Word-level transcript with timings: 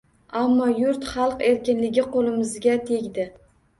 Ammo 0.39 0.69
yurt, 0.77 1.05
xalq 1.11 1.43
erkinligi 1.49 2.07
qoʻlimizga 2.17 2.77
tegdi 2.89 3.29